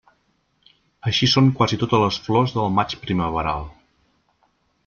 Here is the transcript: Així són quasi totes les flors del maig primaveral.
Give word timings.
Així 1.11 1.29
són 1.33 1.51
quasi 1.59 1.79
totes 1.83 2.03
les 2.05 2.19
flors 2.29 2.57
del 2.57 2.75
maig 2.79 2.99
primaveral. 3.07 3.73